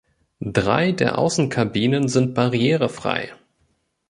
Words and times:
Drei 0.39 0.93
der 0.93 1.19
Außenkabinen 1.19 2.07
sind 2.07 2.33
barrierefrei. 2.33 3.35